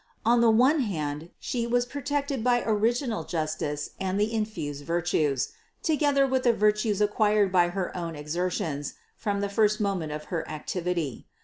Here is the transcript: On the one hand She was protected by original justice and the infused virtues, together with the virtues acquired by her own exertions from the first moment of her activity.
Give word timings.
On 0.25 0.41
the 0.41 0.49
one 0.49 0.79
hand 0.79 1.29
She 1.39 1.67
was 1.67 1.85
protected 1.85 2.43
by 2.43 2.63
original 2.65 3.23
justice 3.23 3.91
and 3.99 4.19
the 4.19 4.33
infused 4.33 4.83
virtues, 4.83 5.49
together 5.83 6.25
with 6.25 6.41
the 6.41 6.53
virtues 6.53 7.01
acquired 7.01 7.51
by 7.51 7.67
her 7.69 7.95
own 7.95 8.15
exertions 8.15 8.95
from 9.15 9.41
the 9.41 9.47
first 9.49 9.79
moment 9.79 10.11
of 10.11 10.23
her 10.33 10.49
activity. 10.49 11.27